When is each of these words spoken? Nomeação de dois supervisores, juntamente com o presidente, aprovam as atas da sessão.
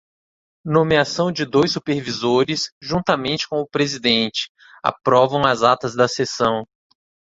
Nomeação 0.65 1.31
de 1.31 1.45
dois 1.45 1.73
supervisores, 1.73 2.71
juntamente 2.81 3.47
com 3.47 3.59
o 3.61 3.67
presidente, 3.67 4.49
aprovam 4.83 5.45
as 5.45 5.61
atas 5.61 5.93
da 5.95 6.07
sessão. 6.07 6.65